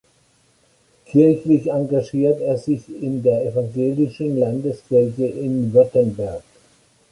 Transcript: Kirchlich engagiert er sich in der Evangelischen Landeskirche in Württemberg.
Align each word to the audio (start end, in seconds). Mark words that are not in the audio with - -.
Kirchlich 1.05 1.69
engagiert 1.71 2.41
er 2.41 2.57
sich 2.57 2.89
in 2.89 3.21
der 3.21 3.45
Evangelischen 3.45 4.35
Landeskirche 4.39 5.27
in 5.27 5.71
Württemberg. 5.71 6.41